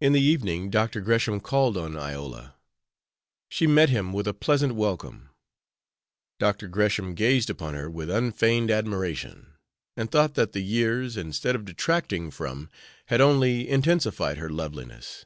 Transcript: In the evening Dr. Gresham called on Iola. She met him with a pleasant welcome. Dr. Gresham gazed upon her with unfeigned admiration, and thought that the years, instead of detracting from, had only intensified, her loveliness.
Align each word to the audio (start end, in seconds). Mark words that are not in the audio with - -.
In 0.00 0.14
the 0.14 0.20
evening 0.20 0.68
Dr. 0.68 1.00
Gresham 1.00 1.38
called 1.38 1.76
on 1.76 1.96
Iola. 1.96 2.56
She 3.48 3.68
met 3.68 3.88
him 3.88 4.12
with 4.12 4.26
a 4.26 4.34
pleasant 4.34 4.74
welcome. 4.74 5.30
Dr. 6.40 6.66
Gresham 6.66 7.14
gazed 7.14 7.48
upon 7.48 7.74
her 7.74 7.88
with 7.88 8.10
unfeigned 8.10 8.72
admiration, 8.72 9.52
and 9.96 10.10
thought 10.10 10.34
that 10.34 10.54
the 10.54 10.60
years, 10.60 11.16
instead 11.16 11.54
of 11.54 11.66
detracting 11.66 12.32
from, 12.32 12.68
had 13.06 13.20
only 13.20 13.68
intensified, 13.68 14.38
her 14.38 14.50
loveliness. 14.50 15.24